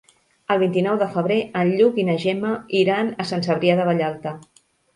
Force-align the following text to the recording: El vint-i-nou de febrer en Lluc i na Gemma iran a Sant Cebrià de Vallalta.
El 0.53 0.59
vint-i-nou 0.61 0.95
de 1.01 1.07
febrer 1.17 1.37
en 1.61 1.75
Lluc 1.75 2.01
i 2.03 2.07
na 2.09 2.17
Gemma 2.25 2.55
iran 2.81 3.15
a 3.25 3.29
Sant 3.35 3.47
Cebrià 3.51 3.79
de 3.83 3.89
Vallalta. 3.93 4.37